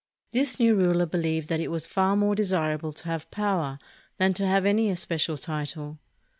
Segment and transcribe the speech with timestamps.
[0.31, 3.77] This new ruler believed that it was far more desirable to have power
[4.17, 5.99] than to have any especial title.